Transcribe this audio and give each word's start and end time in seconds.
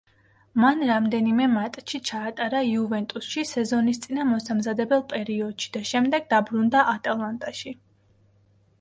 მან 0.61 0.79
რამდენიმე 0.91 1.45
მატჩი 1.51 2.01
ჩაატარა 2.11 2.63
„იუვენტუსში“ 2.71 3.45
სეზონისწინა 3.51 4.27
მოსამზადებელ 4.33 5.07
პერიოდში 5.15 5.73
და 5.79 5.87
შემდეგ 5.95 6.29
დაბრუნდა 6.37 6.87
„ატალანტაში“. 6.99 7.81